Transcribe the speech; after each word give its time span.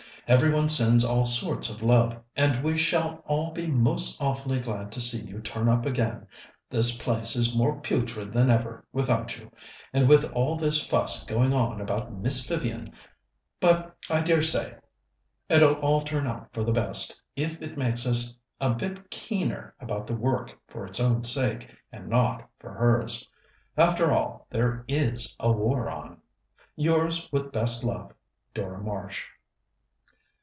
"Every 0.27 0.53
one 0.53 0.69
sends 0.69 1.03
all 1.03 1.25
sorts 1.25 1.69
of 1.69 1.81
love, 1.81 2.17
and 2.37 2.63
we 2.63 2.77
shall 2.77 3.21
all 3.25 3.51
be 3.51 3.67
most 3.67 4.21
awfully 4.21 4.61
glad 4.61 4.89
to 4.93 5.01
see 5.01 5.19
you 5.21 5.41
turn 5.41 5.67
up 5.67 5.85
again. 5.85 6.25
This 6.69 6.97
place 6.97 7.35
is 7.35 7.53
more 7.53 7.81
putrid 7.81 8.31
than 8.31 8.49
ever 8.49 8.85
without 8.93 9.37
you, 9.37 9.51
and 9.91 10.07
with 10.07 10.23
all 10.31 10.55
this 10.55 10.81
fuss 10.87 11.25
going 11.25 11.51
on 11.53 11.81
about 11.81 12.13
Miss 12.13 12.45
Vivian; 12.45 12.93
but 13.59 13.93
I 14.09 14.21
dare 14.21 14.41
say 14.41 14.75
it'll 15.49 15.73
all 15.81 16.01
turn 16.01 16.25
out 16.27 16.53
for 16.53 16.63
the 16.63 16.71
best 16.71 17.21
if 17.35 17.61
it 17.61 17.77
makes 17.77 18.07
us 18.07 18.37
a 18.61 18.73
bit 18.73 19.09
keener 19.09 19.75
about 19.81 20.07
the 20.07 20.15
work 20.15 20.57
for 20.65 20.85
its 20.85 21.01
own 21.01 21.25
sake, 21.25 21.67
and 21.91 22.07
not 22.07 22.47
for 22.57 22.71
hers. 22.71 23.27
After 23.75 24.13
all, 24.13 24.47
there 24.49 24.85
is 24.87 25.35
a 25.41 25.51
war 25.51 25.89
on!" 25.89 26.19
"Yours 26.77 27.27
with 27.33 27.51
best 27.51 27.83
love, 27.83 28.13
"DORA 28.53 28.81
MARSH." 28.81 29.25